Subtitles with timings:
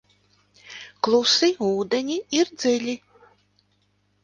[1.07, 2.99] Klusi ūdeņi ir dziļi.